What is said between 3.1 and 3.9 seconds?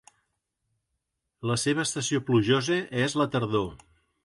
la tardor.